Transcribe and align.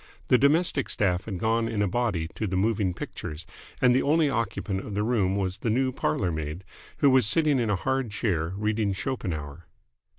The 0.29 0.37
domestic 0.39 0.89
staff 0.89 1.25
had 1.25 1.37
gone 1.37 1.67
in 1.67 1.83
a 1.83 1.87
body 1.87 2.27
to 2.33 2.47
the 2.47 2.55
moving 2.55 2.91
pictures, 2.91 3.45
and 3.79 3.93
the 3.93 4.01
only 4.01 4.31
occupant 4.31 4.79
of 4.83 4.95
the 4.95 5.03
room 5.03 5.35
was 5.35 5.59
the 5.59 5.69
new 5.69 5.91
parlourmaid, 5.91 6.63
who 6.97 7.11
was 7.11 7.27
sitting 7.27 7.59
in 7.59 7.69
a 7.69 7.75
hard 7.75 8.09
chair, 8.09 8.47
reading 8.57 8.93
Schopenhauer. 8.93 9.67